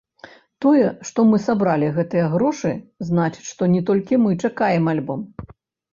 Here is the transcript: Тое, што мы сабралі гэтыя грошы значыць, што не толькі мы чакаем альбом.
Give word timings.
Тое, 0.63 0.85
што 1.09 1.25
мы 1.31 1.37
сабралі 1.47 1.91
гэтыя 1.99 2.25
грошы 2.33 2.71
значыць, 3.11 3.47
што 3.53 3.69
не 3.75 3.81
толькі 3.91 4.21
мы 4.25 4.31
чакаем 4.47 4.93
альбом. 4.95 5.21